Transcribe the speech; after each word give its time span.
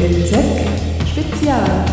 BZ 0.00 0.34
Spezial. 1.06 1.84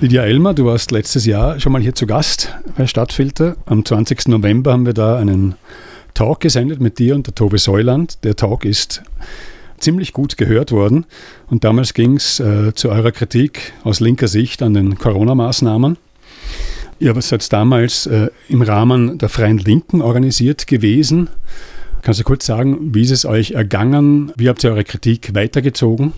Lydia 0.00 0.24
Elmer, 0.24 0.54
du 0.54 0.64
warst 0.64 0.90
letztes 0.90 1.24
Jahr 1.24 1.60
schon 1.60 1.70
mal 1.70 1.80
hier 1.80 1.94
zu 1.94 2.04
Gast 2.04 2.52
bei 2.76 2.88
Stadtfilter. 2.88 3.54
Am 3.66 3.84
20. 3.84 4.26
November 4.26 4.72
haben 4.72 4.86
wir 4.86 4.92
da 4.92 5.18
einen 5.18 5.54
Talk 6.14 6.40
gesendet 6.40 6.80
mit 6.80 6.98
dir 6.98 7.14
und 7.14 7.28
der 7.28 7.36
Tobi 7.36 7.58
Säuland. 7.58 8.24
Der 8.24 8.34
Talk 8.34 8.64
ist 8.64 9.04
ziemlich 9.78 10.12
gut 10.12 10.36
gehört 10.36 10.72
worden 10.72 11.06
und 11.48 11.62
damals 11.62 11.94
ging 11.94 12.16
es 12.16 12.40
äh, 12.40 12.74
zu 12.74 12.88
eurer 12.88 13.12
Kritik 13.12 13.72
aus 13.84 14.00
linker 14.00 14.26
Sicht 14.26 14.62
an 14.62 14.74
den 14.74 14.98
Corona-Maßnahmen. 14.98 15.96
Ihr 16.98 17.22
seid 17.22 17.52
damals 17.52 18.06
äh, 18.06 18.30
im 18.48 18.62
Rahmen 18.62 19.16
der 19.18 19.28
Freien 19.28 19.58
Linken 19.58 20.02
organisiert 20.02 20.66
gewesen. 20.66 21.30
Kannst 22.02 22.18
du 22.18 22.24
kurz 22.24 22.46
sagen, 22.46 22.92
wie 22.94 23.02
ist 23.02 23.12
es 23.12 23.24
euch 23.24 23.52
ergangen? 23.52 24.32
Wie 24.36 24.48
habt 24.48 24.64
ihr 24.64 24.70
eure 24.70 24.82
Kritik 24.82 25.36
weitergezogen? 25.36 26.12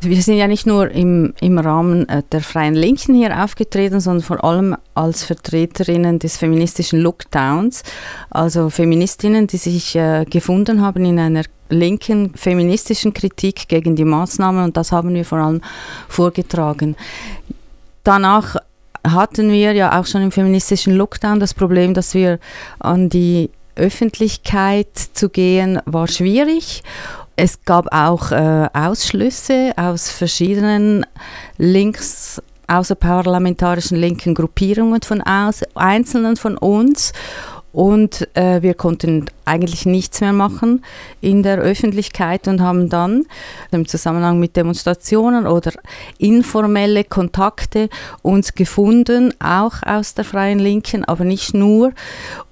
Wir 0.00 0.20
sind 0.20 0.36
ja 0.36 0.48
nicht 0.48 0.66
nur 0.66 0.90
im, 0.90 1.32
im 1.40 1.58
Rahmen 1.58 2.08
äh, 2.08 2.24
der 2.32 2.40
Freien 2.40 2.74
Linken 2.74 3.14
hier 3.14 3.44
aufgetreten, 3.44 4.00
sondern 4.00 4.24
vor 4.24 4.42
allem 4.42 4.76
als 4.96 5.22
Vertreterinnen 5.22 6.18
des 6.18 6.38
feministischen 6.38 6.98
Lookdowns, 6.98 7.84
also 8.30 8.68
Feministinnen, 8.68 9.46
die 9.46 9.58
sich 9.58 9.94
äh, 9.94 10.24
gefunden 10.28 10.80
haben 10.80 11.04
in 11.04 11.20
einer 11.20 11.44
linken 11.68 12.34
feministischen 12.34 13.14
Kritik 13.14 13.68
gegen 13.68 13.94
die 13.94 14.04
Maßnahmen 14.04 14.64
und 14.64 14.76
das 14.76 14.90
haben 14.90 15.14
wir 15.14 15.24
vor 15.24 15.38
allem 15.38 15.60
vorgetragen. 16.08 16.96
Danach 18.02 18.56
hatten 19.06 19.52
wir 19.52 19.72
ja 19.72 20.00
auch 20.00 20.06
schon 20.06 20.22
im 20.22 20.32
feministischen 20.32 20.94
Lockdown 20.94 21.38
das 21.38 21.54
Problem, 21.54 21.94
dass 21.94 22.12
wir 22.12 22.40
an 22.80 23.08
die 23.08 23.50
Öffentlichkeit 23.76 24.96
zu 24.96 25.28
gehen, 25.28 25.80
war 25.84 26.08
schwierig. 26.08 26.82
Es 27.36 27.64
gab 27.64 27.92
auch 27.92 28.30
äh, 28.30 28.68
Ausschlüsse 28.72 29.72
aus 29.76 30.10
verschiedenen 30.10 31.06
links 31.58 32.42
außerparlamentarischen 32.68 33.96
linken 33.96 34.34
Gruppierungen 34.34 35.02
von 35.02 35.20
aus, 35.22 35.62
Einzelnen 35.74 36.36
von 36.36 36.56
uns 36.56 37.12
und 37.72 38.28
äh, 38.34 38.62
wir 38.62 38.74
konnten 38.74 39.26
eigentlich 39.44 39.86
nichts 39.86 40.20
mehr 40.20 40.32
machen 40.32 40.84
in 41.20 41.42
der 41.42 41.58
Öffentlichkeit 41.58 42.46
und 42.46 42.60
haben 42.60 42.88
dann 42.88 43.26
im 43.70 43.88
Zusammenhang 43.88 44.38
mit 44.38 44.56
Demonstrationen 44.56 45.46
oder 45.46 45.72
informelle 46.18 47.04
Kontakte 47.04 47.88
uns 48.20 48.54
gefunden, 48.54 49.34
auch 49.40 49.82
aus 49.84 50.14
der 50.14 50.24
Freien 50.24 50.58
Linken, 50.58 51.04
aber 51.04 51.24
nicht 51.24 51.54
nur. 51.54 51.92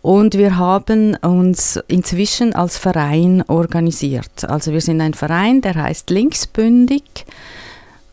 Und 0.03 0.39
wir 0.39 0.57
haben 0.57 1.17
uns 1.17 1.79
inzwischen 1.87 2.55
als 2.55 2.79
Verein 2.79 3.45
organisiert. 3.47 4.49
Also 4.49 4.73
wir 4.73 4.81
sind 4.81 5.01
ein 5.01 5.15
Verein, 5.15 5.61
der 5.61 5.75
heißt 5.75 6.11
Linksbündig. 6.11 7.27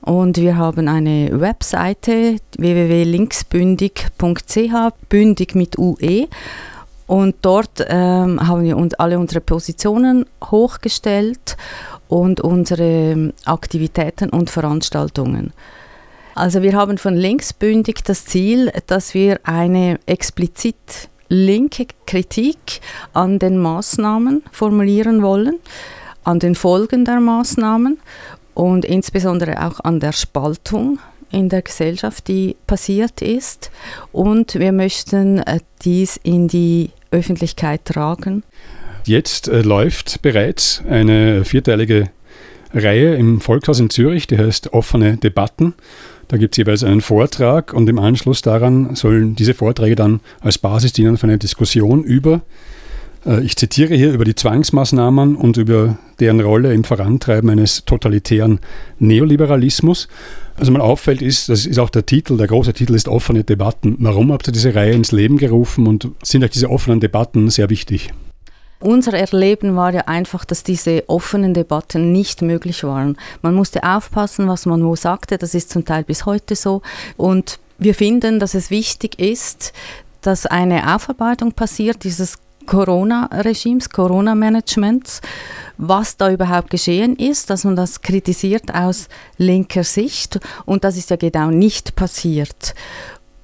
Und 0.02 0.38
wir 0.38 0.58
haben 0.58 0.88
eine 0.88 1.42
Webseite 1.42 2.38
www.linksbündig.ch, 2.58 4.94
bündig 5.10 5.54
mit 5.54 5.78
UE. 5.78 6.28
Und 7.08 7.36
dort 7.42 7.86
ähm, 7.88 8.46
haben 8.46 8.64
wir 8.64 8.78
uns 8.78 8.94
alle 8.96 9.18
unsere 9.18 9.42
Positionen 9.42 10.26
hochgestellt 10.44 11.58
und 12.10 12.42
unsere 12.42 12.84
ähm, 12.84 13.34
Aktivitäten 13.46 14.30
und 14.30 14.50
Veranstaltungen. 14.50 15.54
Also 16.36 16.62
wir 16.62 16.74
haben 16.74 16.98
von 16.98 17.16
linksbündig 17.16 18.04
das 18.04 18.26
Ziel, 18.26 18.72
dass 18.86 19.14
wir 19.14 19.40
eine 19.44 20.00
explizit 20.06 21.10
linke 21.30 21.88
Kritik 22.06 22.82
an 23.14 23.40
den 23.40 23.58
Maßnahmen 23.58 24.44
formulieren 24.52 25.24
wollen, 25.24 25.60
an 26.24 26.40
den 26.40 26.56
Folgen 26.56 27.06
der 27.06 27.20
Maßnahmen 27.22 28.00
und 28.54 28.86
insbesondere 28.86 29.66
auch 29.66 29.80
an 29.80 30.00
der 30.00 30.12
Spaltung 30.12 31.00
in 31.32 31.50
der 31.50 31.62
Gesellschaft, 31.62 32.28
die 32.28 32.56
passiert 32.68 33.22
ist. 33.22 33.72
Und 34.12 34.56
wir 34.56 34.72
möchten 34.72 35.40
äh, 35.40 35.60
dies 35.84 36.18
in 36.18 36.48
die 36.48 36.92
Öffentlichkeit 37.12 37.86
tragen. 37.86 38.44
Jetzt 39.06 39.48
äh, 39.48 39.62
läuft 39.62 40.22
bereits 40.22 40.84
eine 40.90 41.46
vierteilige 41.46 42.10
Reihe 42.74 43.16
im 43.16 43.40
Volkshaus 43.42 43.80
in 43.80 43.90
Zürich, 43.90 44.28
die 44.28 44.38
heißt 44.38 44.74
Offene 44.74 45.18
Debatten. 45.18 45.74
Da 46.28 46.38
gibt 46.38 46.56
es 46.56 46.58
jeweils 46.58 46.84
einen 46.84 47.02
Vortrag 47.02 47.74
und 47.74 47.88
im 47.88 48.00
Anschluss 48.00 48.42
daran 48.42 48.96
sollen 48.96 49.36
diese 49.36 49.54
Vorträge 49.54 49.96
dann 49.96 50.20
als 50.42 50.58
Basis 50.58 50.92
dienen 50.92 51.18
für 51.18 51.28
eine 51.28 51.38
Diskussion 51.38 52.04
über, 52.04 52.42
ich 53.42 53.58
zitiere 53.58 53.94
hier, 53.96 54.14
über 54.14 54.24
die 54.24 54.36
Zwangsmaßnahmen 54.36 55.36
und 55.36 55.58
über 55.58 55.98
deren 56.20 56.40
Rolle 56.40 56.74
im 56.74 56.84
Vorantreiben 56.84 57.50
eines 57.50 57.84
totalitären 57.84 58.60
Neoliberalismus. 59.00 60.08
Was 60.58 60.70
mal 60.70 60.82
auffällt, 60.82 61.22
ist, 61.22 61.50
das 61.50 61.66
ist 61.66 61.78
auch 61.78 61.90
der 61.90 62.06
Titel, 62.06 62.38
der 62.38 62.48
große 62.48 62.74
Titel 62.74 62.96
ist 62.96 63.08
offene 63.08 63.44
Debatten. 63.44 63.98
Warum 64.00 64.32
habt 64.32 64.48
ihr 64.48 64.54
diese 64.54 64.74
Reihe 64.74 64.94
ins 64.94 65.12
Leben 65.12 65.38
gerufen 65.38 65.88
und 65.88 66.10
sind 66.24 66.44
euch 66.44 66.52
diese 66.52 66.70
offenen 66.70 67.00
Debatten 67.00 67.50
sehr 67.50 67.70
wichtig? 67.70 68.14
Unser 68.80 69.14
Erleben 69.14 69.76
war 69.76 69.94
ja 69.94 70.02
einfach, 70.02 70.46
dass 70.46 70.64
diese 70.64 71.04
offenen 71.08 71.54
Debatten 71.54 72.12
nicht 72.12 72.42
möglich 72.42 72.84
waren. 72.84 73.18
Man 73.42 73.56
musste 73.56 73.84
aufpassen, 73.84 74.48
was 74.48 74.66
man 74.66 74.84
wo 74.84 74.96
sagte. 74.96 75.38
Das 75.38 75.54
ist 75.54 75.72
zum 75.72 75.84
Teil 75.84 76.04
bis 76.04 76.26
heute 76.26 76.56
so. 76.56 76.82
Und 77.18 77.60
wir 77.78 77.96
finden, 77.96 78.40
dass 78.40 78.54
es 78.54 78.70
wichtig 78.70 79.20
ist, 79.20 79.74
dass 80.22 80.46
eine 80.46 80.96
Aufarbeitung 80.96 81.54
passiert, 81.54 82.04
dieses 82.04 82.38
Corona-Regimes, 82.68 83.90
Corona-Managements, 83.90 85.22
was 85.78 86.18
da 86.18 86.32
überhaupt 86.32 86.70
geschehen 86.70 87.16
ist, 87.16 87.50
dass 87.50 87.64
man 87.64 87.76
das 87.76 88.02
kritisiert 88.02 88.74
aus 88.76 89.08
linker 89.38 89.84
Sicht 89.84 90.40
und 90.66 90.84
das 90.84 90.98
ist 90.98 91.10
ja 91.10 91.16
genau 91.16 91.50
nicht 91.50 91.96
passiert. 91.96 92.76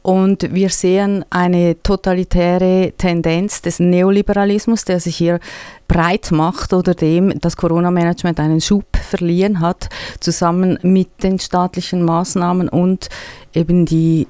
Und 0.03 0.53
wir 0.53 0.67
sehen 0.67 1.23
eine 1.29 1.81
totalitäre 1.81 2.91
Tendenz 2.97 3.61
des 3.61 3.79
Neoliberalismus, 3.79 4.83
der 4.83 4.99
sich 4.99 5.15
hier 5.15 5.39
breit 5.87 6.29
macht 6.31 6.73
oder 6.73 6.93
dem 6.93 7.39
das 7.39 7.55
Corona-Management 7.55 8.37
einen 8.41 8.59
Schub 8.59 8.85
verliehen 8.97 9.61
hat, 9.61 9.87
zusammen 10.19 10.77
mit 10.81 11.23
den 11.23 11.39
staatlichen 11.39 12.03
Maßnahmen 12.03 12.67
und 12.67 13.07
eben 13.53 13.85
die 13.85 14.27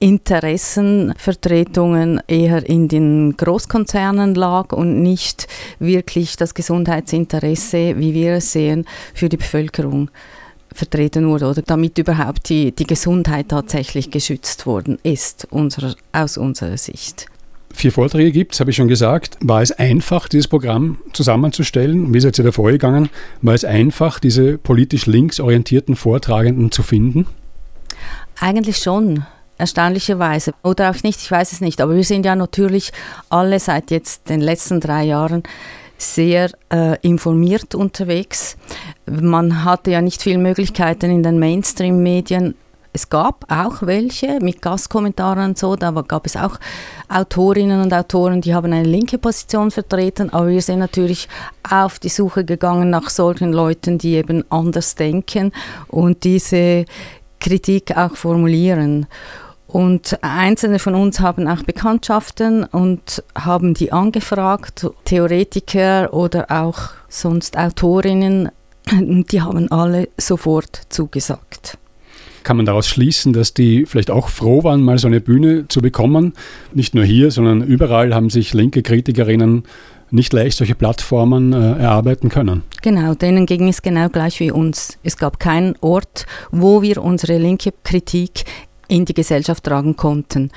Interessenvertretungen 0.00 2.20
eher 2.28 2.68
in 2.68 2.88
den 2.88 3.36
Großkonzernen 3.36 4.34
lag 4.34 4.72
und 4.72 5.02
nicht 5.02 5.46
wirklich 5.78 6.36
das 6.36 6.54
Gesundheitsinteresse, 6.54 7.98
wie 7.98 8.14
wir 8.14 8.34
es 8.34 8.52
sehen, 8.52 8.86
für 9.14 9.28
die 9.28 9.36
Bevölkerung 9.36 10.10
vertreten 10.72 11.28
wurde 11.28 11.46
oder 11.46 11.62
damit 11.62 11.98
überhaupt 11.98 12.48
die, 12.48 12.72
die 12.72 12.86
Gesundheit 12.86 13.48
tatsächlich 13.48 14.10
geschützt 14.10 14.66
worden 14.66 14.98
ist, 15.02 15.46
unserer, 15.50 15.94
aus 16.12 16.36
unserer 16.36 16.76
Sicht. 16.76 17.26
Vier 17.74 17.92
Vorträge 17.92 18.32
gibt 18.32 18.54
es, 18.54 18.60
habe 18.60 18.70
ich 18.70 18.76
schon 18.76 18.88
gesagt. 18.88 19.36
War 19.40 19.62
es 19.62 19.72
einfach, 19.72 20.28
dieses 20.28 20.48
Programm 20.48 20.98
zusammenzustellen? 21.12 22.14
Wie 22.14 22.20
seid 22.20 22.38
ihr 22.38 22.44
da 22.44 22.52
vorgegangen? 22.52 23.08
War 23.42 23.54
es 23.54 23.64
einfach, 23.64 24.18
diese 24.18 24.58
politisch 24.58 25.06
links 25.06 25.38
orientierten 25.38 25.96
Vortragenden 25.96 26.72
zu 26.72 26.82
finden? 26.82 27.26
Eigentlich 28.40 28.78
schon 28.78 29.24
erstaunlicherweise. 29.58 30.52
Oder 30.62 30.90
auch 30.90 31.02
nicht, 31.02 31.20
ich 31.20 31.30
weiß 31.30 31.52
es 31.52 31.60
nicht. 31.60 31.80
Aber 31.80 31.94
wir 31.94 32.04
sind 32.04 32.24
ja 32.24 32.34
natürlich 32.34 32.92
alle 33.28 33.60
seit 33.60 33.90
jetzt 33.90 34.28
den 34.28 34.40
letzten 34.40 34.80
drei 34.80 35.04
Jahren 35.04 35.42
sehr 35.98 36.50
äh, 36.72 36.96
informiert 37.02 37.74
unterwegs. 37.74 38.56
Man 39.06 39.64
hatte 39.64 39.90
ja 39.90 40.00
nicht 40.00 40.22
viele 40.22 40.38
Möglichkeiten 40.38 41.10
in 41.10 41.22
den 41.22 41.38
Mainstream-Medien. 41.38 42.54
Es 42.92 43.10
gab 43.10 43.44
auch 43.52 43.82
welche 43.82 44.38
mit 44.40 44.62
Gastkommentaren 44.62 45.50
und 45.50 45.58
so, 45.58 45.76
da 45.76 45.90
gab 45.90 46.24
es 46.24 46.36
auch 46.36 46.58
Autorinnen 47.08 47.82
und 47.82 47.92
Autoren, 47.92 48.40
die 48.40 48.54
haben 48.54 48.72
eine 48.72 48.88
linke 48.88 49.18
Position 49.18 49.70
vertreten, 49.70 50.30
aber 50.30 50.48
wir 50.48 50.62
sind 50.62 50.78
natürlich 50.78 51.28
auf 51.68 51.98
die 51.98 52.08
Suche 52.08 52.44
gegangen 52.44 52.90
nach 52.90 53.10
solchen 53.10 53.52
Leuten, 53.52 53.98
die 53.98 54.14
eben 54.14 54.42
anders 54.50 54.94
denken 54.94 55.52
und 55.88 56.24
diese 56.24 56.86
Kritik 57.40 57.96
auch 57.96 58.16
formulieren. 58.16 59.06
Und 59.68 60.18
einzelne 60.22 60.78
von 60.78 60.94
uns 60.94 61.20
haben 61.20 61.46
auch 61.46 61.62
Bekanntschaften 61.62 62.64
und 62.64 63.22
haben 63.34 63.74
die 63.74 63.92
angefragt, 63.92 64.86
Theoretiker 65.04 66.12
oder 66.14 66.46
auch 66.50 66.78
sonst 67.08 67.58
Autorinnen, 67.58 68.48
die 68.90 69.42
haben 69.42 69.70
alle 69.70 70.08
sofort 70.16 70.80
zugesagt. 70.88 71.76
Kann 72.44 72.56
man 72.56 72.64
daraus 72.64 72.88
schließen, 72.88 73.34
dass 73.34 73.52
die 73.52 73.84
vielleicht 73.84 74.10
auch 74.10 74.30
froh 74.30 74.64
waren, 74.64 74.80
mal 74.80 74.96
so 74.96 75.06
eine 75.06 75.20
Bühne 75.20 75.68
zu 75.68 75.82
bekommen? 75.82 76.32
Nicht 76.72 76.94
nur 76.94 77.04
hier, 77.04 77.30
sondern 77.30 77.62
überall 77.62 78.14
haben 78.14 78.30
sich 78.30 78.54
linke 78.54 78.82
Kritikerinnen 78.82 79.64
nicht 80.10 80.32
leicht 80.32 80.56
solche 80.56 80.74
Plattformen 80.74 81.52
äh, 81.52 81.78
erarbeiten 81.80 82.28
können. 82.30 82.62
Genau, 82.82 83.14
denen 83.14 83.46
ging 83.46 83.68
es 83.68 83.82
genau 83.82 84.08
gleich 84.08 84.40
wie 84.40 84.50
uns. 84.50 84.98
Es 85.02 85.16
gab 85.16 85.38
keinen 85.38 85.76
Ort, 85.80 86.26
wo 86.50 86.82
wir 86.82 87.02
unsere 87.02 87.38
linke 87.38 87.72
Kritik 87.84 88.44
in 88.88 89.04
die 89.04 89.14
Gesellschaft 89.14 89.64
tragen 89.64 89.96
konnten. 89.96 90.50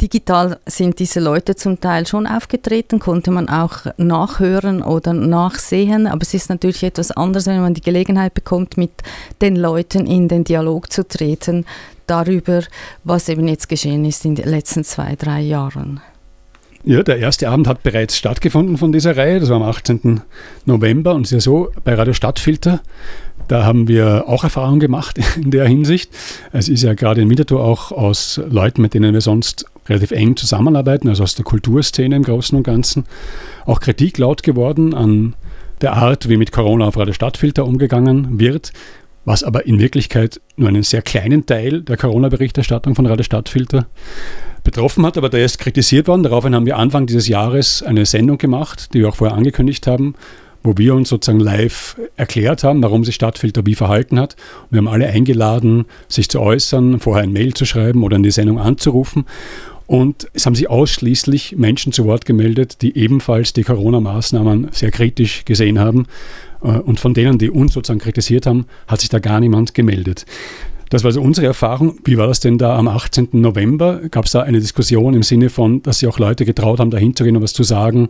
Digital 0.00 0.58
sind 0.66 0.98
diese 0.98 1.18
Leute 1.18 1.56
zum 1.56 1.80
Teil 1.80 2.06
schon 2.06 2.26
aufgetreten, 2.26 2.98
konnte 2.98 3.30
man 3.30 3.48
auch 3.48 3.86
nachhören 3.96 4.82
oder 4.82 5.12
nachsehen, 5.12 6.06
aber 6.06 6.22
es 6.22 6.34
ist 6.34 6.50
natürlich 6.50 6.82
etwas 6.82 7.10
anderes, 7.10 7.46
wenn 7.46 7.60
man 7.60 7.74
die 7.74 7.80
Gelegenheit 7.80 8.34
bekommt, 8.34 8.76
mit 8.76 8.92
den 9.40 9.56
Leuten 9.56 10.06
in 10.06 10.28
den 10.28 10.44
Dialog 10.44 10.92
zu 10.92 11.08
treten 11.08 11.64
darüber, 12.06 12.62
was 13.04 13.28
eben 13.28 13.48
jetzt 13.48 13.68
geschehen 13.68 14.04
ist 14.04 14.24
in 14.24 14.34
den 14.34 14.48
letzten 14.48 14.84
zwei, 14.84 15.16
drei 15.16 15.40
Jahren. 15.40 16.00
Ja, 16.84 17.02
der 17.02 17.18
erste 17.18 17.48
Abend 17.48 17.66
hat 17.66 17.82
bereits 17.82 18.16
stattgefunden 18.16 18.78
von 18.78 18.92
dieser 18.92 19.16
Reihe. 19.16 19.40
Das 19.40 19.48
war 19.48 19.56
am 19.56 19.64
18. 19.64 20.22
November 20.64 21.14
und 21.14 21.26
es 21.26 21.32
ist 21.32 21.46
ja 21.46 21.52
so, 21.52 21.70
bei 21.84 21.94
Radio 21.94 22.12
Stadtfilter, 22.12 22.80
da 23.48 23.64
haben 23.64 23.88
wir 23.88 24.24
auch 24.28 24.44
Erfahrungen 24.44 24.80
gemacht 24.80 25.18
in 25.36 25.50
der 25.50 25.66
Hinsicht. 25.66 26.10
Es 26.52 26.68
ist 26.68 26.82
ja 26.82 26.94
gerade 26.94 27.20
in 27.22 27.30
Winterthur 27.30 27.64
auch 27.64 27.90
aus 27.90 28.40
Leuten, 28.48 28.82
mit 28.82 28.94
denen 28.94 29.14
wir 29.14 29.20
sonst 29.20 29.66
relativ 29.88 30.10
eng 30.10 30.36
zusammenarbeiten, 30.36 31.08
also 31.08 31.22
aus 31.22 31.34
der 31.34 31.44
Kulturszene 31.44 32.14
im 32.14 32.22
Großen 32.22 32.56
und 32.56 32.64
Ganzen, 32.64 33.04
auch 33.64 33.80
Kritik 33.80 34.18
laut 34.18 34.42
geworden 34.42 34.94
an 34.94 35.34
der 35.80 35.94
Art, 35.94 36.28
wie 36.28 36.36
mit 36.36 36.52
Corona 36.52 36.86
auf 36.86 36.96
Radio 36.96 37.14
Stadtfilter 37.14 37.64
umgegangen 37.64 38.38
wird, 38.38 38.72
was 39.24 39.44
aber 39.44 39.66
in 39.66 39.78
Wirklichkeit 39.78 40.40
nur 40.56 40.68
einen 40.68 40.82
sehr 40.82 41.02
kleinen 41.02 41.46
Teil 41.46 41.82
der 41.82 41.96
Corona-Berichterstattung 41.96 42.94
von 42.94 43.06
Radio 43.06 43.22
Stadtfilter 43.22 43.86
betroffen 44.64 45.06
hat, 45.06 45.16
aber 45.16 45.28
der 45.28 45.44
ist 45.44 45.58
kritisiert 45.58 46.08
worden. 46.08 46.22
Daraufhin 46.22 46.54
haben 46.54 46.66
wir 46.66 46.76
Anfang 46.76 47.06
dieses 47.06 47.28
Jahres 47.28 47.82
eine 47.82 48.06
Sendung 48.06 48.38
gemacht, 48.38 48.92
die 48.92 49.00
wir 49.00 49.08
auch 49.08 49.16
vorher 49.16 49.36
angekündigt 49.36 49.86
haben, 49.86 50.14
wo 50.62 50.76
wir 50.76 50.94
uns 50.94 51.08
sozusagen 51.08 51.40
live 51.40 51.96
erklärt 52.16 52.64
haben, 52.64 52.82
warum 52.82 53.04
sich 53.04 53.14
Stadtfilter 53.14 53.64
wie 53.66 53.74
verhalten 53.74 54.18
hat. 54.18 54.36
Wir 54.70 54.78
haben 54.78 54.88
alle 54.88 55.08
eingeladen, 55.08 55.86
sich 56.08 56.28
zu 56.28 56.40
äußern, 56.40 57.00
vorher 57.00 57.24
ein 57.24 57.32
Mail 57.32 57.54
zu 57.54 57.64
schreiben 57.64 58.02
oder 58.02 58.16
in 58.16 58.22
die 58.22 58.30
Sendung 58.30 58.58
anzurufen. 58.58 59.24
Und 59.86 60.28
es 60.34 60.44
haben 60.44 60.54
sich 60.54 60.68
ausschließlich 60.68 61.56
Menschen 61.56 61.92
zu 61.92 62.04
Wort 62.04 62.26
gemeldet, 62.26 62.82
die 62.82 62.98
ebenfalls 62.98 63.54
die 63.54 63.62
Corona-Maßnahmen 63.62 64.68
sehr 64.72 64.90
kritisch 64.90 65.46
gesehen 65.46 65.78
haben. 65.78 66.06
Äh, 66.62 66.78
und 66.78 67.00
von 67.00 67.14
denen, 67.14 67.38
die 67.38 67.48
uns 67.48 67.72
sozusagen 67.72 68.00
kritisiert 68.00 68.44
haben, 68.44 68.66
hat 68.86 69.00
sich 69.00 69.08
da 69.08 69.18
gar 69.18 69.40
niemand 69.40 69.72
gemeldet. 69.72 70.26
Das 70.90 71.04
war 71.04 71.08
also 71.08 71.20
unsere 71.20 71.46
Erfahrung. 71.46 71.98
Wie 72.04 72.16
war 72.16 72.26
das 72.26 72.40
denn 72.40 72.58
da 72.58 72.76
am 72.76 72.88
18. 72.88 73.28
November? 73.32 74.00
Gab 74.10 74.24
es 74.24 74.32
da 74.32 74.42
eine 74.42 74.60
Diskussion 74.60 75.14
im 75.14 75.22
Sinne 75.22 75.50
von, 75.50 75.82
dass 75.82 75.98
sich 75.98 76.08
auch 76.08 76.18
Leute 76.18 76.44
getraut 76.44 76.80
haben, 76.80 76.90
da 76.90 76.98
hinzugehen 76.98 77.36
und 77.36 77.42
was 77.42 77.52
zu 77.52 77.62
sagen, 77.62 78.08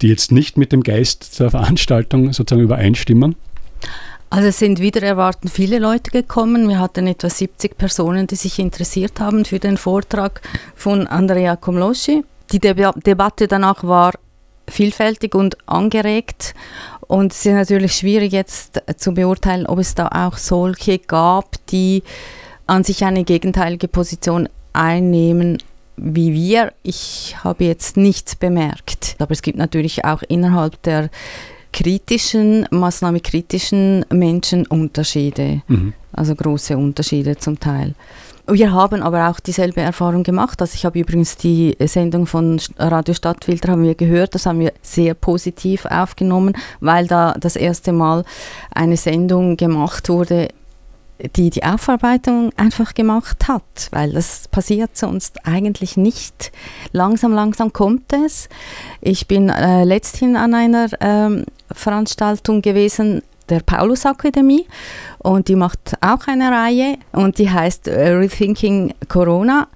die 0.00 0.08
jetzt 0.08 0.32
nicht 0.32 0.56
mit 0.56 0.72
dem 0.72 0.82
Geist 0.82 1.38
der 1.40 1.50
Veranstaltung 1.50 2.32
sozusagen 2.32 2.62
übereinstimmen? 2.62 3.36
Also 4.30 4.48
es 4.48 4.58
sind 4.58 4.80
wieder 4.80 5.02
erwarten 5.02 5.48
viele 5.48 5.78
Leute 5.78 6.10
gekommen. 6.10 6.68
Wir 6.68 6.80
hatten 6.80 7.06
etwa 7.06 7.30
70 7.30 7.78
Personen, 7.78 8.26
die 8.26 8.34
sich 8.36 8.58
interessiert 8.58 9.20
haben 9.20 9.44
für 9.44 9.58
den 9.58 9.76
Vortrag 9.76 10.40
von 10.74 11.06
Andrea 11.06 11.56
Komloschi. 11.56 12.24
Die 12.50 12.58
Deb 12.58 12.78
Debatte 13.04 13.46
danach 13.46 13.84
war 13.84 14.12
vielfältig 14.68 15.34
und 15.34 15.56
angeregt 15.68 16.54
und 17.06 17.32
es 17.32 17.44
ist 17.46 17.52
natürlich 17.52 17.94
schwierig 17.94 18.32
jetzt 18.32 18.82
zu 18.96 19.12
beurteilen, 19.12 19.66
ob 19.66 19.78
es 19.78 19.94
da 19.94 20.08
auch 20.08 20.36
solche 20.36 20.98
gab, 20.98 21.64
die 21.66 22.02
an 22.66 22.84
sich 22.84 23.04
eine 23.04 23.24
gegenteilige 23.24 23.88
Position 23.88 24.48
einnehmen 24.72 25.58
wie 25.96 26.32
wir. 26.32 26.72
Ich 26.82 27.36
habe 27.42 27.64
jetzt 27.64 27.96
nichts 27.96 28.36
bemerkt. 28.36 29.16
Aber 29.18 29.30
es 29.32 29.42
gibt 29.42 29.58
natürlich 29.58 30.04
auch 30.04 30.22
innerhalb 30.22 30.82
der 30.82 31.10
kritischen, 31.72 32.66
maßnahmekritischen 32.70 34.04
Menschen 34.10 34.66
Unterschiede. 34.66 35.62
Mhm. 35.68 35.92
Also 36.12 36.34
große 36.34 36.76
Unterschiede 36.76 37.36
zum 37.36 37.58
Teil. 37.58 37.94
Wir 38.46 38.72
haben 38.72 39.02
aber 39.02 39.30
auch 39.30 39.40
dieselbe 39.40 39.80
Erfahrung 39.80 40.22
gemacht. 40.22 40.60
Also 40.60 40.74
ich 40.74 40.84
habe 40.84 40.98
übrigens 40.98 41.36
die 41.38 41.76
Sendung 41.80 42.26
von 42.26 42.60
Radio 42.76 43.14
Stadtfilter 43.14 43.72
haben 43.72 43.84
wir 43.84 43.94
gehört. 43.94 44.34
Das 44.34 44.44
haben 44.44 44.60
wir 44.60 44.72
sehr 44.82 45.14
positiv 45.14 45.86
aufgenommen, 45.86 46.54
weil 46.80 47.06
da 47.06 47.34
das 47.40 47.56
erste 47.56 47.92
Mal 47.92 48.24
eine 48.74 48.98
Sendung 48.98 49.56
gemacht 49.56 50.10
wurde, 50.10 50.48
die 51.36 51.48
die 51.48 51.64
Aufarbeitung 51.64 52.50
einfach 52.56 52.92
gemacht 52.92 53.48
hat, 53.48 53.88
weil 53.92 54.12
das 54.12 54.48
passiert 54.48 54.96
sonst 54.96 55.46
eigentlich 55.46 55.96
nicht. 55.96 56.52
Langsam, 56.92 57.32
langsam 57.32 57.72
kommt 57.72 58.12
es. 58.12 58.48
Ich 59.00 59.26
bin 59.26 59.48
äh, 59.48 59.84
letzthin 59.84 60.36
an 60.36 60.54
einer 60.54 60.88
ähm, 61.00 61.44
Veranstaltung 61.72 62.62
gewesen, 62.62 63.22
der 63.48 63.60
Paulus 63.60 64.06
Akademie 64.06 64.66
und 65.18 65.48
die 65.48 65.56
macht 65.56 65.94
auch 66.00 66.26
eine 66.26 66.50
Reihe 66.50 66.96
und 67.12 67.38
die 67.38 67.50
heißt 67.50 67.88
äh, 67.88 68.10
Rethinking 68.10 68.94
Corona 69.08 69.68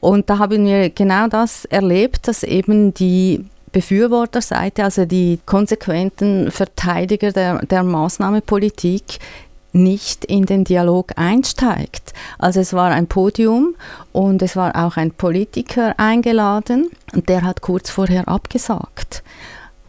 und 0.00 0.30
da 0.30 0.38
haben 0.38 0.64
wir 0.64 0.90
genau 0.90 1.28
das 1.28 1.64
erlebt, 1.66 2.28
dass 2.28 2.42
eben 2.42 2.94
die 2.94 3.44
Befürworterseite, 3.72 4.84
also 4.84 5.04
die 5.04 5.38
konsequenten 5.44 6.50
Verteidiger 6.50 7.32
der, 7.32 7.58
der 7.66 7.82
Maßnahmepolitik, 7.82 9.18
nicht 9.76 10.24
in 10.24 10.46
den 10.46 10.64
Dialog 10.64 11.12
einsteigt. 11.16 12.14
Also 12.38 12.60
es 12.60 12.72
war 12.72 12.90
ein 12.90 13.06
Podium 13.06 13.76
und 14.12 14.42
es 14.42 14.56
war 14.56 14.74
auch 14.74 14.96
ein 14.96 15.12
Politiker 15.12 15.94
eingeladen 15.98 16.88
und 17.14 17.28
der 17.28 17.42
hat 17.42 17.60
kurz 17.60 17.90
vorher 17.90 18.26
abgesagt. 18.28 19.22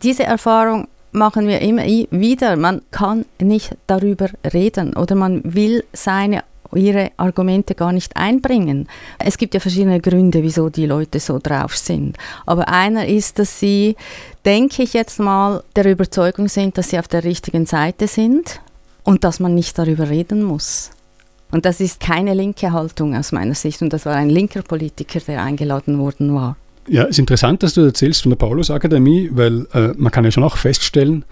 Diese 0.04 0.24
Erfahrung 0.24 0.88
machen 1.12 1.48
wir 1.48 1.62
immer 1.62 1.84
wieder. 1.84 2.56
Man 2.56 2.82
kann 2.92 3.26
nicht 3.40 3.76
darüber 3.88 4.30
reden 4.54 4.96
oder 4.96 5.16
man 5.16 5.42
will 5.44 5.84
seine 5.94 6.44
ihre 6.76 7.12
Argumente 7.18 7.76
gar 7.76 7.92
nicht 7.92 8.16
einbringen. 8.16 8.88
Es 9.20 9.38
gibt 9.38 9.54
ja 9.54 9.60
verschiedene 9.60 10.02
Gründe, 10.02 10.44
wieso 10.44 10.70
die 10.70 10.86
Leute 10.86 11.20
so 11.20 11.40
drauf 11.40 11.78
sind. 11.78 12.18
Aber 12.46 12.68
einer 12.68 13.08
ist, 13.08 13.40
dass 13.40 13.60
sie, 13.60 13.96
denke 14.46 14.84
ich 14.84 14.94
jetzt 14.94 15.20
mal, 15.20 15.64
der 15.76 15.86
Überzeugung 15.86 16.50
sind, 16.50 16.78
dass 16.78 16.90
sie 16.90 17.00
auf 17.00 17.08
der 17.08 17.24
richtigen 17.24 17.66
Seite 17.66 18.08
sind 18.08 18.62
und 19.04 19.24
dass 19.24 19.40
man 19.40 19.56
nicht 19.56 19.78
darüber 19.78 20.10
reden 20.10 20.44
muss. 20.44 20.92
Und 21.52 21.66
das 21.66 21.80
ist 21.80 22.02
keine 22.02 22.34
linke 22.34 22.74
Haltung 22.74 23.16
aus 23.16 23.32
meiner 23.32 23.56
Sicht. 23.56 23.82
Und 23.82 23.94
das 23.94 24.06
war 24.06 24.16
ein 24.16 24.30
linker 24.30 24.62
Politiker, 24.64 25.20
der 25.22 25.42
eingeladen 25.42 25.98
worden 26.00 26.36
war. 26.36 26.58
Ja, 26.90 27.04
es 27.04 27.12
ist 27.12 27.20
interessant, 27.20 27.64
dass 27.64 27.74
du 27.74 27.82
erzählst 27.82 28.22
von 28.22 28.30
der 28.30 28.38
Paulus-Akademie, 28.38 29.30
weil 29.34 29.68
äh, 29.74 29.90
man 29.98 30.12
kann 30.12 30.24
ja 30.24 30.32
schon 30.32 30.44
auch 30.44 30.58
feststellen, 30.58 31.26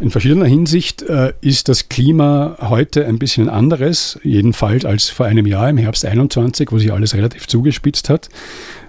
in 0.00 0.10
verschiedener 0.10 0.46
Hinsicht 0.46 1.02
äh, 1.02 1.32
ist 1.42 1.68
das 1.68 1.88
Klima 1.88 2.56
heute 2.60 3.06
ein 3.06 3.18
bisschen 3.18 3.48
anderes, 3.48 4.18
jedenfalls 4.24 4.84
als 4.84 5.10
vor 5.10 5.26
einem 5.26 5.46
Jahr 5.46 5.70
im 5.70 5.76
Herbst 5.76 6.04
21, 6.04 6.72
wo 6.72 6.78
sich 6.78 6.92
alles 6.92 7.14
relativ 7.14 7.46
zugespitzt 7.46 8.08
hat, 8.08 8.28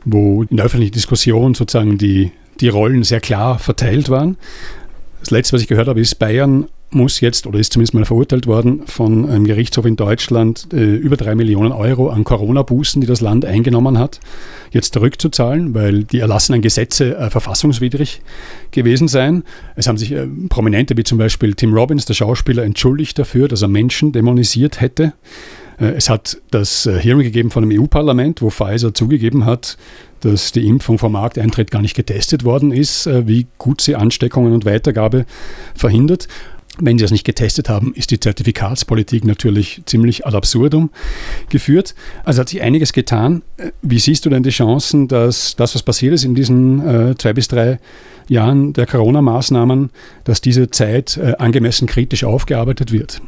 wo 0.05 0.43
in 0.43 0.57
der 0.57 0.65
öffentlichen 0.65 0.93
Diskussion 0.93 1.53
sozusagen 1.53 1.97
die, 1.97 2.31
die 2.59 2.69
Rollen 2.69 3.03
sehr 3.03 3.19
klar 3.19 3.59
verteilt 3.59 4.09
waren. 4.09 4.37
Das 5.19 5.29
letzte, 5.29 5.53
was 5.53 5.61
ich 5.61 5.67
gehört 5.67 5.87
habe, 5.87 6.01
ist 6.01 6.15
Bayern 6.15 6.67
muss 6.95 7.19
jetzt 7.21 7.47
oder 7.47 7.59
ist 7.59 7.73
zumindest 7.73 7.93
mal 7.93 8.05
verurteilt 8.05 8.47
worden 8.47 8.83
von 8.85 9.29
einem 9.29 9.45
Gerichtshof 9.45 9.85
in 9.85 9.95
Deutschland, 9.95 10.67
äh, 10.73 10.95
über 10.95 11.17
drei 11.17 11.35
Millionen 11.35 11.71
Euro 11.71 12.09
an 12.09 12.23
Corona-Bußen, 12.23 13.01
die 13.01 13.07
das 13.07 13.21
Land 13.21 13.45
eingenommen 13.45 13.97
hat, 13.97 14.19
jetzt 14.71 14.93
zurückzuzahlen, 14.93 15.73
weil 15.73 16.03
die 16.03 16.19
erlassenen 16.19 16.61
Gesetze 16.61 17.17
äh, 17.17 17.29
verfassungswidrig 17.29 18.21
gewesen 18.71 19.07
seien. 19.07 19.43
Es 19.75 19.87
haben 19.87 19.97
sich 19.97 20.11
äh, 20.11 20.27
Prominente 20.49 20.97
wie 20.97 21.03
zum 21.03 21.17
Beispiel 21.17 21.53
Tim 21.53 21.73
Robbins, 21.73 22.05
der 22.05 22.13
Schauspieler, 22.13 22.63
entschuldigt 22.63 23.19
dafür, 23.19 23.47
dass 23.47 23.61
er 23.61 23.67
Menschen 23.67 24.11
dämonisiert 24.11 24.81
hätte. 24.81 25.13
Äh, 25.79 25.93
es 25.95 26.09
hat 26.09 26.41
das 26.51 26.85
äh, 26.85 26.99
Hearing 26.99 27.23
gegeben 27.23 27.51
von 27.51 27.67
dem 27.67 27.79
EU-Parlament, 27.79 28.41
wo 28.41 28.49
Pfizer 28.49 28.93
zugegeben 28.93 29.45
hat, 29.45 29.77
dass 30.21 30.51
die 30.51 30.67
Impfung 30.67 30.97
vor 30.97 31.09
Markteintritt 31.09 31.71
gar 31.71 31.81
nicht 31.81 31.95
getestet 31.95 32.43
worden 32.43 32.71
ist, 32.71 33.07
äh, 33.07 33.27
wie 33.27 33.47
gut 33.57 33.81
sie 33.81 33.95
Ansteckungen 33.95 34.53
und 34.53 34.65
Weitergabe 34.65 35.25
verhindert. 35.75 36.27
Wenn 36.79 36.97
sie 36.97 37.03
das 37.03 37.11
nicht 37.11 37.25
getestet 37.25 37.69
haben, 37.69 37.93
ist 37.93 38.09
die 38.09 38.19
Zertifikatspolitik 38.19 39.25
natürlich 39.25 39.83
ziemlich 39.85 40.25
ad 40.25 40.35
absurdum 40.35 40.89
geführt. 41.49 41.93
Also 42.23 42.41
hat 42.41 42.49
sich 42.49 42.61
einiges 42.61 42.93
getan. 42.93 43.43
Wie 43.83 43.99
siehst 43.99 44.25
du 44.25 44.31
denn 44.31 44.41
die 44.41 44.49
Chancen, 44.49 45.07
dass 45.07 45.55
das, 45.55 45.75
was 45.75 45.83
passiert 45.83 46.15
ist 46.15 46.23
in 46.23 46.33
diesen 46.33 47.11
äh, 47.11 47.15
zwei 47.15 47.33
bis 47.33 47.47
drei 47.47 47.79
Jahren 48.27 48.73
der 48.73 48.87
Corona-Maßnahmen, 48.87 49.91
dass 50.23 50.41
diese 50.41 50.71
Zeit 50.71 51.17
äh, 51.17 51.35
angemessen 51.37 51.87
kritisch 51.87 52.23
aufgearbeitet 52.23 52.91
wird? 52.91 53.21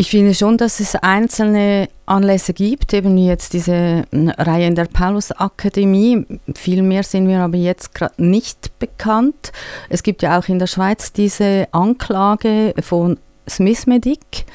Ich 0.00 0.08
finde 0.08 0.32
schon, 0.32 0.56
dass 0.56 0.80
es 0.80 0.96
einzelne 0.96 1.90
Anlässe 2.06 2.54
gibt, 2.54 2.94
eben 2.94 3.14
wie 3.16 3.26
jetzt 3.26 3.52
diese 3.52 4.04
hm, 4.10 4.30
Reihe 4.30 4.66
in 4.66 4.74
der 4.74 4.86
Paulus-Akademie. 4.86 6.24
Viel 6.54 6.80
mehr 6.80 7.02
sind 7.02 7.26
mir 7.26 7.40
aber 7.40 7.58
jetzt 7.58 7.94
gerade 7.94 8.14
nicht 8.16 8.78
bekannt. 8.78 9.52
Es 9.90 10.02
gibt 10.02 10.22
ja 10.22 10.38
auch 10.38 10.48
in 10.48 10.58
der 10.58 10.68
Schweiz 10.68 11.12
diese 11.12 11.68
Anklage 11.72 12.72
von 12.80 13.18
Swissmedic. 13.46 14.46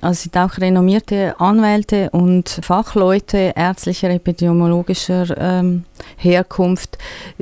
Also 0.00 0.22
sind 0.22 0.36
auch 0.36 0.58
renommierte 0.58 1.34
Anwälte 1.40 2.10
und 2.10 2.60
Fachleute 2.62 3.52
ärztlicher, 3.56 4.10
epidemiologischer 4.10 5.36
ähm, 5.36 5.86
Herkunft, 6.18 6.98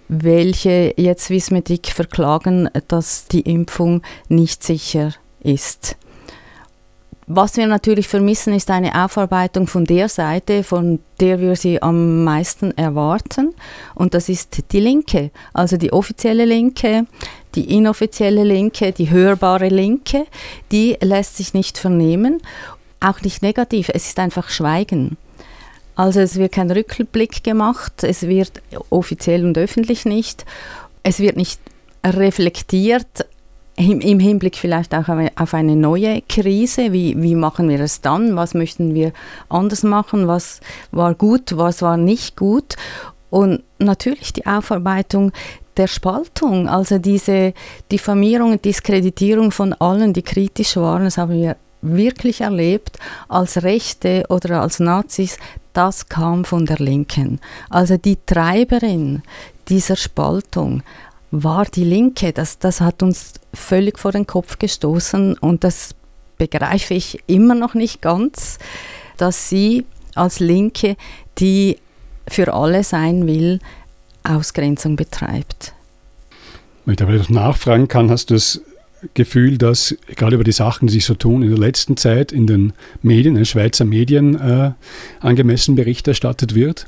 welche 0.08 0.94
jetzt 0.96 1.26
Swissmedic 1.26 1.88
verklagen, 1.88 2.70
dass 2.88 3.26
die 3.26 3.42
Impfung 3.42 4.00
nicht 4.30 4.64
sicher 4.64 5.12
ist 5.42 5.98
Was 7.34 7.56
wir 7.56 7.66
natürlich 7.66 8.08
vermissen, 8.08 8.52
ist 8.52 8.70
eine 8.70 9.06
Aufarbeitung 9.06 9.66
von 9.66 9.86
der 9.86 10.10
Seite, 10.10 10.62
von 10.62 10.98
der 11.18 11.40
wir 11.40 11.56
sie 11.56 11.80
am 11.80 12.24
meisten 12.24 12.76
erwarten. 12.76 13.54
Und 13.94 14.12
das 14.12 14.28
ist 14.28 14.70
die 14.72 14.80
Linke, 14.80 15.30
also 15.54 15.78
die 15.78 15.94
offizielle 15.94 16.44
Linke, 16.44 17.06
die 17.54 17.74
inoffizielle 17.74 18.44
Linke, 18.44 18.92
die 18.92 19.08
hörbare 19.08 19.68
Linke. 19.68 20.26
Die 20.72 20.98
lässt 21.00 21.38
sich 21.38 21.54
nicht 21.54 21.78
vernehmen, 21.78 22.42
auch 23.00 23.22
nicht 23.22 23.40
negativ. 23.40 23.88
Es 23.94 24.08
ist 24.08 24.18
einfach 24.18 24.50
Schweigen. 24.50 25.16
Also 25.96 26.20
es 26.20 26.36
wird 26.36 26.52
kein 26.52 26.70
Rückblick 26.70 27.42
gemacht, 27.42 28.04
es 28.04 28.24
wird 28.24 28.60
offiziell 28.90 29.46
und 29.46 29.56
öffentlich 29.56 30.04
nicht, 30.04 30.44
es 31.02 31.18
wird 31.18 31.38
nicht 31.38 31.60
reflektiert 32.04 33.24
im 33.88 34.20
Hinblick 34.20 34.56
vielleicht 34.56 34.94
auch 34.94 35.06
auf 35.36 35.54
eine 35.54 35.76
neue 35.76 36.22
Krise, 36.22 36.92
wie, 36.92 37.20
wie 37.20 37.34
machen 37.34 37.68
wir 37.68 37.80
es 37.80 38.00
dann, 38.00 38.36
was 38.36 38.54
möchten 38.54 38.94
wir 38.94 39.12
anders 39.48 39.82
machen, 39.82 40.28
was 40.28 40.60
war 40.90 41.14
gut, 41.14 41.56
was 41.56 41.82
war 41.82 41.96
nicht 41.96 42.36
gut? 42.36 42.76
Und 43.30 43.62
natürlich 43.78 44.32
die 44.32 44.46
Aufarbeitung 44.46 45.32
der 45.76 45.86
Spaltung, 45.86 46.68
also 46.68 46.98
diese 46.98 47.54
Diffamierung 47.90 48.52
und 48.52 48.64
Diskreditierung 48.64 49.50
von 49.50 49.72
allen, 49.72 50.12
die 50.12 50.22
kritisch 50.22 50.76
waren, 50.76 51.04
das 51.04 51.16
haben 51.16 51.32
wir 51.32 51.56
wirklich 51.80 52.42
erlebt 52.42 52.98
als 53.28 53.62
Rechte 53.62 54.24
oder 54.28 54.60
als 54.60 54.80
Nazis, 54.80 55.38
das 55.72 56.08
kam 56.08 56.44
von 56.44 56.66
der 56.66 56.78
Linken. 56.78 57.40
Also 57.70 57.96
die 57.96 58.18
Treiberin 58.26 59.22
dieser 59.68 59.96
Spaltung 59.96 60.82
war 61.32 61.64
die 61.64 61.82
Linke. 61.82 62.32
Das, 62.32 62.60
das 62.60 62.80
hat 62.80 63.02
uns 63.02 63.34
völlig 63.52 63.98
vor 63.98 64.12
den 64.12 64.26
Kopf 64.26 64.58
gestoßen 64.58 65.36
und 65.38 65.64
das 65.64 65.96
begreife 66.38 66.94
ich 66.94 67.18
immer 67.26 67.54
noch 67.54 67.74
nicht 67.74 68.00
ganz, 68.00 68.58
dass 69.16 69.48
sie 69.48 69.84
als 70.14 70.40
Linke, 70.40 70.96
die 71.38 71.78
für 72.28 72.52
alle 72.52 72.84
sein 72.84 73.26
will, 73.26 73.58
Ausgrenzung 74.22 74.96
betreibt. 74.96 75.74
Wenn 76.84 76.92
ich 76.92 76.98
da 76.98 77.06
vielleicht 77.06 77.30
nachfragen 77.30 77.88
kann, 77.88 78.10
hast 78.10 78.30
du 78.30 78.34
das 78.34 78.60
Gefühl, 79.14 79.58
dass 79.58 79.96
gerade 80.16 80.34
über 80.36 80.44
die 80.44 80.52
Sachen, 80.52 80.86
die 80.86 80.94
sich 80.94 81.04
so 81.04 81.14
tun, 81.14 81.42
in 81.42 81.50
der 81.50 81.58
letzten 81.58 81.96
Zeit 81.96 82.30
in 82.30 82.46
den 82.46 82.72
Medien, 83.02 83.34
in 83.34 83.40
den 83.40 83.46
Schweizer 83.46 83.84
Medien 83.84 84.38
äh, 84.40 84.72
angemessen 85.20 85.74
Bericht 85.74 86.06
erstattet 86.06 86.54
wird? 86.54 86.86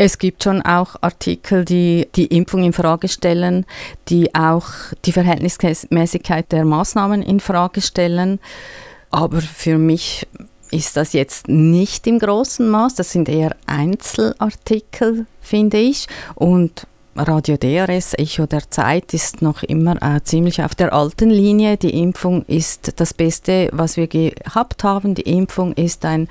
Es 0.00 0.18
gibt 0.18 0.44
schon 0.44 0.62
auch 0.62 0.94
Artikel, 1.00 1.64
die 1.64 2.06
die 2.14 2.26
Impfung 2.26 2.62
in 2.62 2.72
Frage 2.72 3.08
stellen, 3.08 3.66
die 4.08 4.32
auch 4.32 4.68
die 5.04 5.10
Verhältnismäßigkeit 5.10 6.52
der 6.52 6.64
Maßnahmen 6.64 7.20
in 7.20 7.40
Frage 7.40 7.80
stellen. 7.80 8.38
Aber 9.10 9.40
für 9.40 9.76
mich 9.76 10.28
ist 10.70 10.96
das 10.96 11.14
jetzt 11.14 11.48
nicht 11.48 12.06
im 12.06 12.20
großen 12.20 12.68
Maß. 12.68 12.94
Das 12.94 13.10
sind 13.10 13.28
eher 13.28 13.56
Einzelartikel, 13.66 15.26
finde 15.40 15.78
ich. 15.78 16.06
Und 16.36 16.86
Radio 17.18 17.56
DRS, 17.56 18.14
Echo 18.14 18.46
der 18.46 18.70
Zeit, 18.70 19.12
ist 19.12 19.42
noch 19.42 19.62
immer 19.62 20.00
äh, 20.02 20.22
ziemlich 20.22 20.62
auf 20.62 20.74
der 20.74 20.92
alten 20.92 21.30
Linie. 21.30 21.76
Die 21.76 22.00
Impfung 22.00 22.44
ist 22.46 23.00
das 23.00 23.12
Beste, 23.12 23.68
was 23.72 23.96
wir 23.96 24.06
gehabt 24.06 24.84
haben. 24.84 25.14
Die 25.14 25.22
Impfung 25.22 25.72
ist 25.74 26.04
ein 26.04 26.28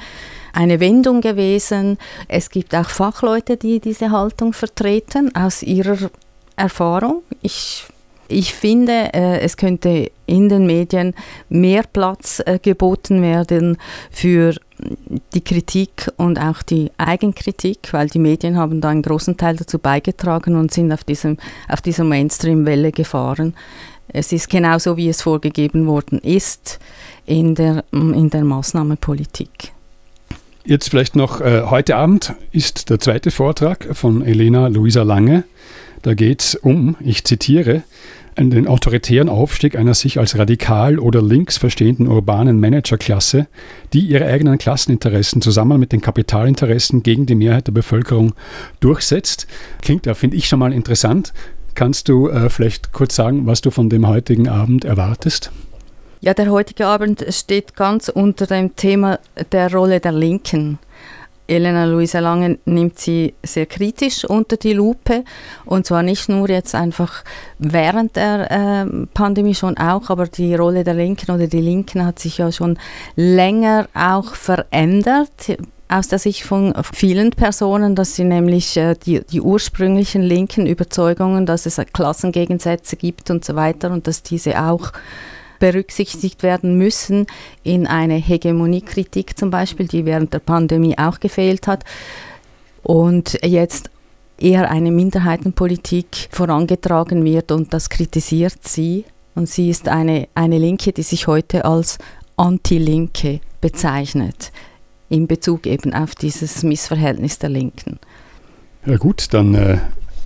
eine 0.53 0.79
Wendung 0.79 1.21
gewesen. 1.21 1.97
Es 2.27 2.49
gibt 2.49 2.73
auch 2.73 2.89
Fachleute, 2.89 3.57
die 3.57 3.79
diese 3.79 4.11
Haltung 4.11 4.53
vertreten 4.53 5.35
aus 5.35 5.61
ihrer 5.61 6.09
Erfahrung. 6.55 7.21
Ich, 7.43 7.85
ich 8.27 8.53
finde, 8.55 9.13
äh, 9.13 9.39
es 9.41 9.55
könnte 9.55 10.11
in 10.25 10.49
den 10.49 10.65
Medien 10.65 11.13
mehr 11.49 11.83
Platz 11.83 12.41
äh, 12.45 12.57
geboten 12.59 13.21
werden 13.21 13.77
für 14.09 14.55
die 15.33 15.41
Kritik 15.41 16.11
und 16.17 16.39
auch 16.39 16.61
die 16.61 16.91
Eigenkritik, 16.97 17.91
weil 17.91 18.07
die 18.07 18.19
Medien 18.19 18.57
haben 18.57 18.81
da 18.81 18.89
einen 18.89 19.01
großen 19.01 19.37
Teil 19.37 19.55
dazu 19.55 19.79
beigetragen 19.79 20.55
und 20.55 20.73
sind 20.73 20.91
auf, 20.91 21.03
diesem, 21.03 21.37
auf 21.67 21.81
dieser 21.81 22.03
Mainstream-Welle 22.03 22.91
gefahren. 22.91 23.53
Es 24.07 24.31
ist 24.31 24.49
genauso, 24.49 24.97
wie 24.97 25.09
es 25.09 25.21
vorgegeben 25.21 25.85
worden 25.87 26.19
ist 26.19 26.79
in 27.25 27.55
der, 27.55 27.83
in 27.91 28.29
der 28.29 28.43
Maßnahmenpolitik. 28.43 29.73
Jetzt 30.63 30.89
vielleicht 30.89 31.15
noch, 31.15 31.41
äh, 31.41 31.63
heute 31.63 31.95
Abend 31.95 32.33
ist 32.51 32.89
der 32.89 32.99
zweite 32.99 33.31
Vortrag 33.31 33.95
von 33.95 34.21
Elena 34.21 34.67
Luisa 34.67 35.03
Lange. 35.03 35.43
Da 36.01 36.13
geht 36.13 36.41
es 36.41 36.55
um, 36.55 36.95
ich 36.99 37.23
zitiere, 37.23 37.83
den 38.37 38.67
autoritären 38.67 39.29
Aufstieg 39.29 39.75
einer 39.75 39.95
sich 39.95 40.19
als 40.19 40.37
radikal 40.37 40.99
oder 40.99 41.21
links 41.21 41.57
verstehenden 41.57 42.07
urbanen 42.07 42.59
Managerklasse, 42.59 43.47
die 43.93 44.01
ihre 44.01 44.25
eigenen 44.25 44.59
Klasseninteressen 44.59 45.41
zusammen 45.41 45.79
mit 45.79 45.91
den 45.91 46.01
Kapitalinteressen 46.01 47.01
gegen 47.01 47.25
die 47.25 47.35
Mehrheit 47.35 47.67
der 47.67 47.71
Bevölkerung 47.71 48.33
durchsetzt. 48.79 49.47
Klingt 49.81 50.05
ja, 50.05 50.13
finde 50.13 50.37
ich 50.37 50.47
schon 50.47 50.59
mal 50.59 50.71
interessant. 50.71 51.33
Kannst 51.73 52.09
du 52.09 52.29
äh, 52.29 52.49
vielleicht 52.49 52.93
kurz 52.93 53.15
sagen, 53.15 53.47
was 53.47 53.61
du 53.61 53.71
von 53.71 53.89
dem 53.89 54.07
heutigen 54.07 54.47
Abend 54.47 54.85
erwartest? 54.85 55.51
Ja, 56.21 56.33
der 56.33 56.49
heutige 56.49 56.87
Abend 56.87 57.25
steht 57.29 57.75
ganz 57.75 58.09
unter 58.09 58.47
dem 58.47 58.75
Thema 58.75 59.19
der 59.51 59.71
Rolle 59.71 59.99
der 59.99 60.11
Linken. 60.11 60.79
Elena 61.47 61.85
Luisa 61.85 62.19
Lange 62.19 62.59
nimmt 62.65 62.99
sie 62.99 63.33
sehr 63.43 63.65
kritisch 63.65 64.25
unter 64.25 64.57
die 64.57 64.73
Lupe. 64.73 65.23
Und 65.65 65.85
zwar 65.85 66.03
nicht 66.03 66.29
nur 66.29 66.49
jetzt 66.49 66.75
einfach 66.75 67.23
während 67.57 68.15
der 68.15 68.51
äh, 68.51 69.05
Pandemie 69.13 69.55
schon 69.55 69.77
auch, 69.77 70.09
aber 70.09 70.27
die 70.27 70.55
Rolle 70.55 70.83
der 70.83 70.93
Linken 70.93 71.31
oder 71.31 71.47
die 71.47 71.61
Linken 71.61 72.05
hat 72.05 72.19
sich 72.19 72.37
ja 72.37 72.51
schon 72.51 72.77
länger 73.15 73.87
auch 73.93 74.35
verändert 74.35 75.57
aus 75.89 76.09
der 76.09 76.19
Sicht 76.19 76.43
von 76.43 76.73
vielen 76.93 77.31
Personen, 77.31 77.95
dass 77.95 78.15
sie 78.15 78.25
nämlich 78.25 78.75
äh, 78.77 78.95
die, 78.95 79.21
die 79.21 79.41
ursprünglichen 79.41 80.21
linken 80.21 80.67
Überzeugungen, 80.67 81.45
dass 81.45 81.65
es 81.65 81.77
Klassengegensätze 81.93 82.97
gibt 82.97 83.29
und 83.29 83.45
so 83.45 83.55
weiter 83.55 83.91
und 83.91 84.07
dass 84.07 84.21
diese 84.21 84.61
auch 84.61 84.91
berücksichtigt 85.59 86.43
werden 86.43 86.77
müssen 86.77 87.27
in 87.63 87.87
eine 87.87 88.15
Hegemoniekritik 88.15 89.37
zum 89.37 89.49
Beispiel, 89.49 89.87
die 89.87 90.05
während 90.05 90.33
der 90.33 90.39
Pandemie 90.39 90.97
auch 90.97 91.19
gefehlt 91.19 91.67
hat. 91.67 91.83
Und 92.83 93.39
jetzt 93.43 93.89
eher 94.39 94.69
eine 94.69 94.91
Minderheitenpolitik 94.91 96.29
vorangetragen 96.31 97.25
wird 97.25 97.51
und 97.51 97.73
das 97.73 97.89
kritisiert 97.89 98.59
sie. 98.61 99.05
Und 99.35 99.49
sie 99.49 99.69
ist 99.69 99.87
eine, 99.87 100.27
eine 100.35 100.57
Linke, 100.57 100.93
die 100.93 101.03
sich 101.03 101.27
heute 101.27 101.65
als 101.65 101.99
Anti-Linke 102.37 103.39
bezeichnet, 103.61 104.51
in 105.09 105.27
Bezug 105.27 105.67
eben 105.67 105.93
auf 105.93 106.15
dieses 106.15 106.63
Missverhältnis 106.63 107.39
der 107.39 107.49
Linken. 107.49 107.99
Ja 108.85 108.97
gut, 108.97 109.33
dann 109.33 109.53
äh, 109.53 109.77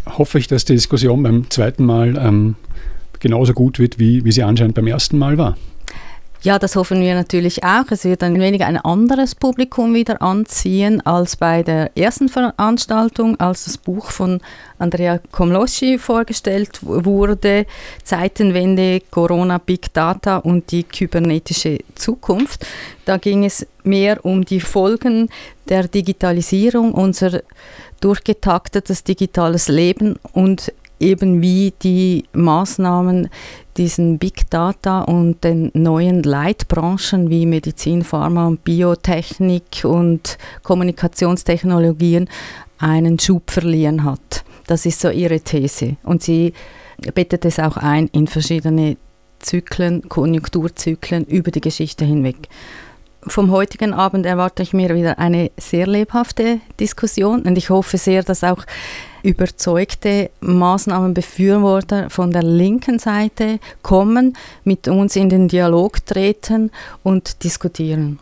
hoffe 0.06 0.40
ich, 0.40 0.48
dass 0.48 0.66
die 0.66 0.74
Diskussion 0.74 1.24
beim 1.24 1.50
zweiten 1.50 1.86
Mal 1.86 2.18
ähm, 2.18 2.56
genauso 3.22 3.54
gut 3.54 3.80
wird, 3.80 3.98
wie, 4.00 4.26
wie 4.26 4.32
sie 4.32 4.44
anscheinend 4.44 4.76
beim 4.76 4.88
ersten 4.88 5.18
Mal 5.18 5.38
war. 5.38 5.56
Ja, 6.44 6.58
das 6.58 6.76
hoffen 6.76 7.02
wir 7.02 7.14
natürlich 7.14 7.64
auch. 7.64 7.86
Es 7.92 8.04
wird 8.04 8.24
ein 8.24 8.40
wenig 8.40 8.64
ein 8.64 8.78
anderes 8.78 9.36
Publikum 9.36 9.94
wieder 9.94 10.24
anziehen 10.24 11.00
als 11.06 11.36
bei 11.36 11.62
der 11.62 11.96
ersten 11.96 12.30
Veranstaltung, 12.30 13.40
als 13.40 13.66
das 13.66 13.78
Buch 13.78 14.10
von 14.10 14.42
Andrea 14.80 15.20
Komloschi 15.32 16.00
vorgestellt 16.00 16.80
wurde, 16.82 17.68
Zeitenwende, 18.04 19.02
Corona, 19.12 19.60
Big 19.60 19.94
Data 19.94 20.38
und 20.38 20.72
die 20.72 20.82
kybernetische 20.82 21.78
Zukunft. 21.94 22.66
Da 23.06 23.18
ging 23.18 23.46
es 23.46 23.68
mehr 23.84 24.26
um 24.26 24.44
die 24.44 24.62
Folgen 24.62 25.30
der 25.70 25.88
Digitalisierung, 25.88 26.92
unser 26.96 27.44
durchgetaktetes 28.00 29.04
digitales 29.04 29.68
Leben 29.68 30.16
und 30.34 30.74
eben 31.02 31.42
wie 31.42 31.74
die 31.82 32.26
Maßnahmen 32.34 33.30
diesen 33.78 34.18
Big 34.20 34.50
Data 34.50 35.02
und 35.02 35.44
den 35.44 35.72
neuen 35.74 36.24
Leitbranchen 36.24 37.30
wie 37.30 37.46
Medizin, 37.46 38.04
Pharma 38.04 38.48
und 38.48 38.64
Biotechnik 38.64 39.84
und 39.84 40.38
Kommunikationstechnologien 40.64 42.30
einen 42.78 43.20
Schub 43.20 43.50
verlieren 43.52 44.04
hat. 44.04 44.44
Das 44.68 44.86
ist 44.86 45.00
so 45.00 45.10
ihre 45.10 45.40
These. 45.40 45.98
Und 46.04 46.22
sie 46.22 46.54
bettet 47.14 47.46
es 47.46 47.60
auch 47.60 47.78
ein 47.78 48.08
in 48.08 48.28
verschiedene 48.28 48.98
Zyklen, 49.40 50.08
Konjunkturzyklen 50.08 51.26
über 51.26 51.52
die 51.52 51.62
Geschichte 51.62 52.06
hinweg. 52.06 52.48
Vom 53.28 53.52
heutigen 53.52 53.94
Abend 53.94 54.26
erwarte 54.26 54.64
ich 54.64 54.74
mir 54.74 54.96
wieder 54.96 55.20
eine 55.20 55.52
sehr 55.56 55.86
lebhafte 55.86 56.60
Diskussion 56.80 57.44
und 57.44 57.56
ich 57.56 57.70
hoffe 57.70 57.98
sehr, 57.98 58.24
dass 58.24 58.44
auch 58.44 58.66
überzeugte 59.22 60.32
Maßnahmenbefürworter 60.42 62.10
von 62.10 62.32
der 62.32 62.42
linken 62.42 62.98
Seite 62.98 63.60
kommen, 63.84 64.36
mit 64.64 64.88
uns 64.88 65.16
in 65.16 65.30
den 65.30 65.48
Dialog 65.48 66.04
treten 66.06 66.72
und 67.04 67.44
diskutieren. 67.44 68.18